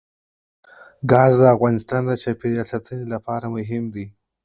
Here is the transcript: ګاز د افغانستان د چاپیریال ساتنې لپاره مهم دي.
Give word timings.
ګاز 1.11 1.33
د 1.41 1.43
افغانستان 1.55 2.01
د 2.05 2.11
چاپیریال 2.23 2.67
ساتنې 2.73 3.05
لپاره 3.13 3.45
مهم 3.55 3.83
دي. 3.95 4.05